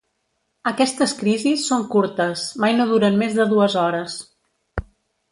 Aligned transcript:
Aquestes 0.69 1.11
crisis 1.17 1.65
són 1.71 1.83
curtes, 1.95 2.45
mai 2.65 2.75
no 2.77 2.87
duren 2.93 3.19
més 3.19 3.35
de 3.41 3.45
dues 3.51 3.77
hores. 3.83 4.17